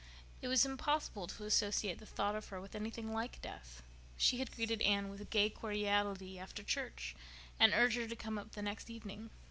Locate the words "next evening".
8.63-9.29